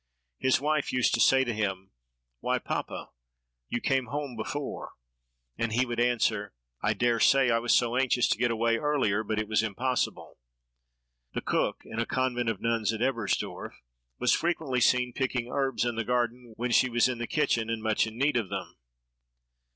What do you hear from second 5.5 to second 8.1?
and he would answer, "I dare say, I was so